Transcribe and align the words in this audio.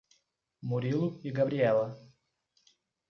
Murilo 0.63 1.19
e 1.23 1.31
Gabriela 1.31 1.95